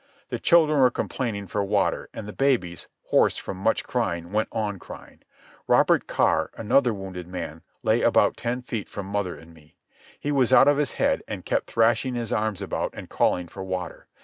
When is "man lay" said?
7.27-8.01